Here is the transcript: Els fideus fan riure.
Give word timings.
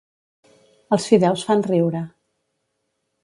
Els 0.97 1.05
fideus 1.11 1.45
fan 1.49 1.63
riure. 1.69 2.03